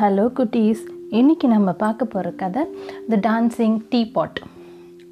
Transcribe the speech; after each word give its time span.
Hello 0.00 0.24
குட்டீஸ். 0.36 0.82
இன்றைக்கி 1.18 1.46
நம்ம 1.52 1.70
பார்க்க 1.80 2.04
போகிற 2.12 2.28
கதை 2.42 2.62
த 3.10 3.16
டான்சிங் 3.26 3.74
டீ 3.90 4.00
பாட் 4.14 4.38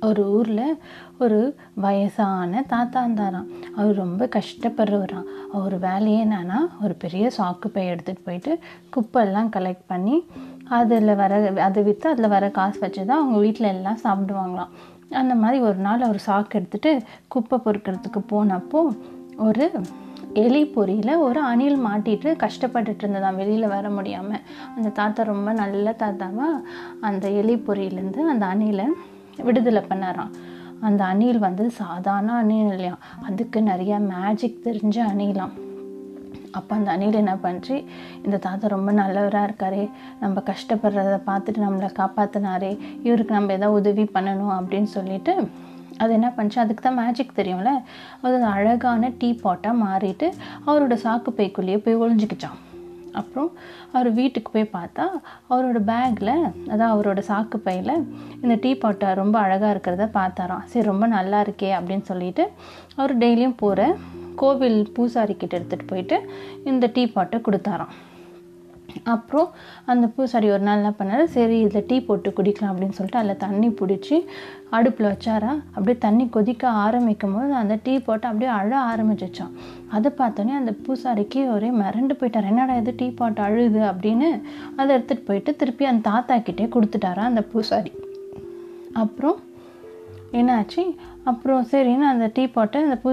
ஒரு 0.08 0.22
ஊரில் 0.36 0.78
ஒரு 1.24 1.38
வயசான 1.84 2.62
தாத்தா 2.72 3.00
இருந்தாராம். 3.04 3.50
அவர் 3.78 4.00
ரொம்ப 4.02 4.28
கஷ்டப்படுறவராம். 4.36 5.28
அவர் 5.58 5.76
வேலையே 5.84 6.20
என்னன்னா 6.24 6.60
ஒரு 6.84 6.96
பெரிய 7.04 7.24
சாக்கு 7.38 7.70
பை 7.74 7.84
எடுத்துகிட்டு 7.92 8.26
போயிட்டு 8.28 8.54
குப்பையெல்லாம் 8.96 9.52
கலெக்ட் 9.56 9.86
பண்ணி 9.92 10.16
அதில் 10.78 11.18
வர 11.22 11.42
அதை 11.68 11.82
விற்று 11.90 12.10
அதில் 12.14 12.32
வர 12.36 12.48
காசு 12.58 12.80
வச்சு 12.86 13.04
தான் 13.04 13.20
அவங்க 13.20 13.38
வீட்டில் 13.46 13.72
எல்லாம் 13.76 14.02
சாப்பிடுவாங்களாம். 14.06 14.74
அந்த 15.22 15.36
மாதிரி 15.44 15.60
ஒரு 15.70 15.80
நாள் 15.88 16.08
அவர் 16.08 16.26
சாக்கு 16.30 16.60
எடுத்துகிட்டு 16.60 16.92
குப்பை 17.34 17.58
பொறுக்கிறதுக்கு 17.66 18.22
போனப்போ 18.34 18.82
ஒரு 19.48 19.66
எலி 20.34 20.66
பொறியில் 20.66 21.16
ஒரு 21.16 21.40
அணில் 21.40 21.86
மாட்டிட்டு 21.86 22.28
கஷ்டப்பட்டுட்டு 22.36 23.02
இருந்ததாம். 23.02 23.36
வெளியில் 23.36 23.68
வர 23.68 23.90
முடியாமல் 23.90 24.40
அந்த 24.76 24.88
தாத்தா 24.88 25.22
ரொம்ப 25.22 25.52
நல்ல 25.52 25.94
தாத்தாவாக 25.98 26.62
அந்த 27.00 27.30
எலி 27.30 27.54
பொறியிலேருந்து 27.54 28.16
அந்த 28.16 28.46
அணிலை 28.46 28.86
விடுதலை 29.42 29.82
பண்ணாராம். 29.88 30.30
அந்த 30.80 31.04
அணில் 31.04 31.38
வந்து 31.38 31.70
சாதாரண 31.70 32.32
அணில் 32.32 32.66
இல்லையா? 32.66 32.98
அதுக்கு 33.22 33.62
நிறைய 33.62 33.98
மேஜிக் 33.98 34.60
தெரிஞ்ச 34.64 34.98
அணிலாம். 35.14 35.50
அப்போ 36.52 36.76
அந்த 36.76 36.90
அணில் 36.90 37.12
என்ன 37.12 37.34
பண்ணுச்சு 37.34 37.84
இந்த 38.24 38.36
தாத்தா 38.36 38.68
ரொம்ப 38.68 38.92
நல்லவராக 38.92 39.50
இருக்காரே. 39.50 39.90
நம்ம 40.20 40.42
கஷ்டப்படுறத 40.46 41.20
பார்த்துட்டு 41.26 41.64
நம்மளை 41.66 41.90
காப்பாற்றினாரே 41.98 42.78
இவருக்கு 43.02 43.34
நம்ம 43.34 43.52
எதாவது 43.52 43.78
உதவி 43.78 44.02
பண்ணணும் 44.02 44.54
அப்படின்னு 44.58 44.82
சொல்லிட்டு 44.82 45.48
அது 46.02 46.12
என்ன 46.18 46.28
பண்ணுச்சு? 46.36 46.58
அதுக்கு 46.64 46.82
தான் 46.82 46.98
மேஜிக் 47.00 47.38
தெரியும்ல? 47.40 47.72
அது 48.26 48.38
அழகான 48.54 49.10
டீ 49.20 49.30
பாட்டாக 49.44 49.82
மாறிட்டு 49.84 50.28
அவரோட 50.68 50.96
சாக்கு 51.04 51.32
பைக்குள்ளேயே 51.40 51.78
போய் 51.84 52.00
ஒழிஞ்சிக்கிச்சான் 52.04 52.58
அப்புறம் 53.18 53.50
அவர் 53.92 54.08
வீட்டுக்கு 54.18 54.50
போய் 54.54 54.72
பார்த்தா 54.74 55.04
அவரோட 55.50 55.78
பேக்கில் 55.90 56.34
அதான் 56.72 56.92
அவரோட 56.94 57.20
சாக்கு 57.30 57.58
பையில் 57.66 57.94
இந்த 58.42 58.54
டீ 58.64 58.70
பாட்டை 58.82 59.08
ரொம்ப 59.20 59.36
அழகாக 59.44 59.72
இருக்கிறத 59.74 60.06
பார்த்தாராம். 60.18 60.66
சரி 60.72 60.86
ரொம்ப 60.86 61.06
நல்லா 61.16 61.38
இருக்கே 61.46 61.70
அப்படின்னு 61.78 62.06
சொல்லிட்டு 62.10 62.44
அவர் 62.96 63.14
டெய்லியும் 63.22 63.60
போகிற 63.62 63.88
கோவில் 64.42 64.80
பூசாரிக்கிட்ட 64.96 65.56
எடுத்துகிட்டு 65.58 65.90
போயிட்டு 65.92 66.18
இந்த 66.64 66.90
டீ 66.96 67.04
பாட்டை 67.16 67.38
கொடுத்தாராம். 67.46 67.94
அப்புறம் 69.14 69.48
அந்த 69.92 70.06
பூசாரி 70.06 70.50
ஒரு 70.50 70.62
நாள் 70.66 70.78
என்ன 70.80 70.92
பண்ணார்? 70.98 71.22
சரி 71.34 71.56
இதில் 71.60 71.86
டீ 71.86 72.00
போட்டு 72.00 72.28
குடிக்கலாம் 72.36 72.70
அப்படின்னு 72.72 72.96
சொல்லிட்டு 72.98 73.20
அதில் 73.20 73.42
தண்ணி 73.44 73.68
பிடிச்சி 73.68 74.16
அடுப்பில் 74.76 75.08
வச்சாரா? 75.10 75.52
அப்படியே 75.74 75.96
தண்ணி 75.98 76.28
கொதிக்க 76.28 76.68
ஆரம்பிக்கும் 76.84 77.34
போது 77.34 77.52
அந்த 77.54 77.78
டீ 77.82 77.94
போட்டு 77.98 78.26
அப்படியே 78.26 78.50
அழ 78.50 78.70
ஆரம்பிச்சிச்சான். 78.92 79.52
அதை 79.88 80.12
பார்த்தோன்னே 80.18 80.54
அந்த 80.60 80.74
பூசாரிக்கு 80.86 81.42
ஒரே 81.54 81.70
மிரண்டு 81.82 82.16
போயிட்டார். 82.20 82.50
என்னடா 82.52 82.76
இது 82.76 82.94
டீ 82.96 83.08
பாட்டு 83.10 83.42
அழுது? 83.42 83.80
அப்படின்னு 83.90 84.42
அதை 84.76 84.90
எடுத்துகிட்டு 84.96 85.28
போயிட்டு 85.30 85.56
திருப்பி 85.56 85.84
அந்த 85.84 86.08
தாத்தா 86.10 86.38
கிட்டே 86.38 86.66
கொடுத்துட்டாரா 86.76 87.24
அந்த 87.30 87.42
பூசாரி. 87.42 87.92
அப்புறம் 88.92 89.38
என்னாச்சு? 90.32 90.82
அப்புறம் 91.24 91.66
சரின்னு 91.70 92.06
அந்த 92.14 92.30
டீ 92.34 92.46
பாட்டை 92.46 92.82
அந்த 92.82 92.96
பூ 93.02 93.10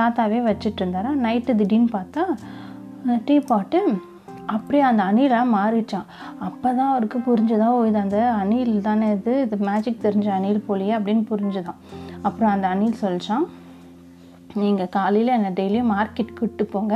தாத்தாவே 0.00 0.40
வச்சுட்டு 0.50 0.80
இருந்தாரா? 0.82 1.12
நைட்டு 1.26 1.54
திடீர்னு 1.54 1.92
பார்த்தா 1.98 2.24
அந்த 3.04 3.20
டீ 3.24 3.38
பாட்டு 3.38 3.80
அப்படியே 4.46 4.82
அந்த 4.90 5.02
அணிலாக 5.02 5.52
மாறிச்சான் 5.56 6.08
அப்போ 6.46 6.68
தான் 6.74 6.90
அவருக்கு 6.92 7.18
புரிஞ்சுதா 7.26 7.66
ஓ 7.76 7.84
இது 7.84 7.98
அந்த 7.98 8.18
அணில் 8.42 8.80
தானே 8.80 9.10
இது 9.16 9.32
இது 9.40 9.56
மேஜிக் 9.70 10.04
தெரிஞ்ச 10.06 10.28
அணில் 10.36 10.64
போலியே 10.68 10.94
அப்படின்னு 10.98 11.24
புரிஞ்சுதான். 11.32 11.80
அப்புறம் 12.22 12.52
அந்த 12.52 12.66
அணில் 12.68 13.02
சொல்லிச்சான் 13.02 13.46
நீங்கள் 14.54 14.90
காலையில் 14.96 15.34
என்னை 15.34 15.50
டெய்லியும் 15.58 15.92
மார்க்கெட் 15.92 16.34
கூப்பிட்டு 16.38 16.64
போங்க. 16.72 16.94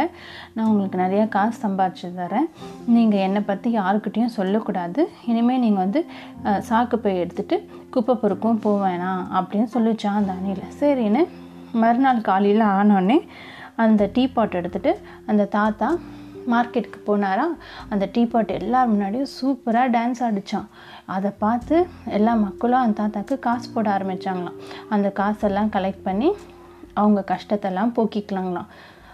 நான் 0.54 0.66
உங்களுக்கு 0.70 0.98
நிறையா 1.02 1.28
காசு 1.28 1.56
சம்பாரிச்சு 1.62 2.08
தரேன். 2.18 2.48
நீங்கள் 2.96 3.24
என்னை 3.26 3.42
பற்றி 3.50 3.68
யாருக்கிட்டேயும் 3.78 4.34
சொல்லக்கூடாது. 4.38 5.08
இனிமேல் 5.30 5.62
நீங்கள் 5.64 5.84
வந்து 5.84 6.02
சாக்கு 6.68 6.96
போய் 7.04 7.22
எடுத்துகிட்டு 7.22 7.58
குப்பை 7.90 8.16
பொறுக்கும் 8.22 8.60
போவேணாம் 8.66 9.22
அப்படின்னு 9.38 9.68
சொல்லிச்சான் 9.76 10.18
அந்த 10.20 10.32
அணில். 10.38 10.62
சரின்னு 10.80 11.24
மறுநாள் 11.84 12.26
காலையில் 12.28 12.64
ஆனோடனே 12.74 13.18
அந்த 13.84 14.10
டீ 14.12 14.28
பாட் 14.36 14.58
எடுத்துகிட்டு 14.60 14.94
அந்த 15.26 15.48
தாத்தா 15.56 15.88
மார்க்கெட்டுக்கு 16.52 17.00
போனாரா 17.08 17.46
அந்த 17.92 18.04
டீ 18.14 18.24
பாட் 18.32 18.52
எல்லார் 18.58 18.90
முன்னாடியும் 18.92 19.30
சூப்பராக 19.36 19.92
டான்ஸ் 19.96 20.20
ஆடிச்சான். 20.28 20.66
அதை 21.16 21.30
பார்த்து 21.44 21.76
எல்லா 22.18 22.34
மக்களும் 22.46 22.82
அந்த 22.82 22.96
தாத்தாக்கு 23.02 23.38
காசு 23.46 23.70
போட 23.76 23.88
ஆரம்பித்தாங்களாம் 23.96 24.58
அந்த 24.96 25.10
காசெல்லாம் 25.20 25.72
கலெக்ட் 25.76 26.06
பண்ணி 26.08 26.30
அவங்க 27.00 27.22
கஷ்டத்தெல்லாம் 27.32 27.94
போக்கிக்கலாங்களாம். 27.96 28.68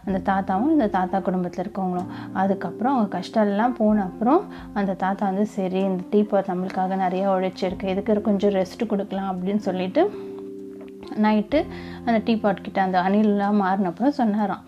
அந்த 0.06 0.18
தாத்தாவும் 0.28 0.72
இந்த 0.74 0.86
தாத்தா 0.96 1.16
குடும்பத்தில் 1.26 1.62
இருக்கவங்களும். 1.64 2.10
அதுக்கப்புறம் 2.40 2.94
அவங்க 2.94 3.10
கஷ்டம்லாம் 3.18 3.76
போன 3.80 4.02
அப்புறம் 4.08 4.42
அந்த 4.78 4.96
தாத்தா 5.02 5.24
வந்து 5.30 5.46
சரி 5.56 5.80
இந்த 5.90 6.02
டீ 6.12 6.20
பாட் 6.30 6.50
நம்மளுக்காக 6.52 6.96
நிறையா 7.04 7.26
உழைச்சிருக்கு. 7.36 7.92
இதுக்கு 7.94 8.20
கொஞ்சம் 8.28 8.54
ரெஸ்ட் 8.58 8.84
கொடுக்கலாம் 8.92 9.30
அப்படின்னு 9.32 9.64
சொல்லிட்டு 9.68 10.04
நைட்டு 11.24 11.58
அந்த 12.04 12.18
டீ 12.26 12.34
பாட் 12.42 12.64
கிட்ட 12.66 12.78
அந்த 12.86 12.98
அணிலெலாம் 13.06 13.62
மாறினப்புறம் 13.62 14.18
சொன்னாராம். 14.18 14.62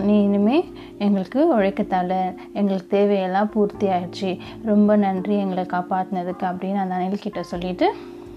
நீ 0.00 0.22
இனிமேல் 0.22 0.64
எங்களுக்கு 0.98 1.40
உழைக்கத்தால 1.56 2.12
எங்களுக்கு 2.52 2.96
தேவையெல்லாம் 2.96 3.50
பூர்த்தி 3.50 3.86
ஆயிடுச்சு 3.86 4.30
ரொம்ப 4.64 4.96
நன்றி 4.96 5.36
எங்களை 5.36 5.64
காப்பாற்றினதுக்கு 5.64 6.44
அப்படின்னு 6.50 6.74
அந்த 6.74 6.94
அணில்கிட்ட 6.94 7.40
சொல்லிவிட்டு 7.40 7.86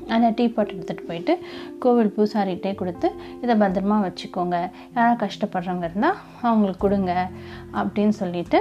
அந்த 0.07 0.29
டீ 0.29 0.47
பாட் 0.47 0.73
எடுத்துகிட்டு 0.73 1.07
போயிட்டு 1.07 1.33
கோவில் 1.79 2.13
பூசாரிகிட்டே 2.17 2.75
கொடுத்து 2.75 3.07
இதை 3.41 3.55
பத்திரமா 3.55 3.97
வச்சுக்கோங்க. 4.07 4.71
யாராவது 4.95 5.21
கஷ்டப்படுறவங்க 5.25 5.83
இருந்தால் 5.83 6.17
அவங்களுக்கு 6.41 6.87
கொடுங்க 6.87 7.29
அப்படின்னு 7.73 8.15
சொல்லிட்டு 8.21 8.59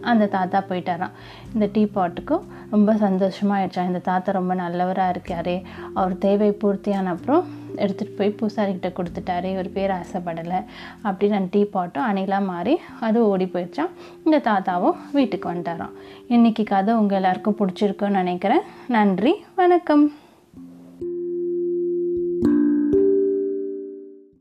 அந்த 0.00 0.26
தாத்தா 0.26 0.64
போயிட்டாராம். 0.68 1.10
இந்த 1.54 1.68
டீ 1.72 1.86
பாட்டுக்கும் 1.86 2.46
ரொம்ப 2.70 2.94
சந்தோஷமாகிடுச்சா 2.94 3.86
இந்த 3.86 3.98
தாத்தா 3.98 4.32
ரொம்ப 4.32 4.54
நல்லவராக 4.54 5.18
இருக்காரே. 5.18 5.62
அவர் 5.94 6.18
தேவை 6.18 6.50
பூர்த்தியான 6.50 7.04
அப்புறம் 7.04 7.58
எடுத்துகிட்டு 7.76 8.16
போய் 8.16 8.36
பூசாரிக்கிட்ட 8.40 8.92
கொடுத்துட்டாரு. 8.92 9.44
இவர் 9.44 9.72
பேர் 9.72 9.90
ஆசைப்படலை. 9.90 10.64
அப்படின்னு 11.04 11.32
அந்த 11.32 11.46
டீ 11.50 11.64
பாட்டும் 11.64 12.02
அணிலாக 12.02 12.44
மாறி 12.44 12.80
அது 13.00 13.28
ஓடி 13.28 13.44
போயிடுச்சான் 13.44 13.90
இந்த 14.24 14.38
தாத்தாவும் 14.38 14.96
வீட்டுக்கு 15.12 15.52
வந்துட்டாராம். 15.52 15.92
இன்றைக்கி 16.28 16.64
கதை 16.64 16.94
உங்கள் 16.94 17.16
எல்லாருக்கும் 17.16 17.56
பிடிச்சிருக்குன்னு 17.58 18.08
நினைக்கிறேன். 18.08 18.60
நன்றி. 18.88 19.44
வணக்கம். 19.54 20.12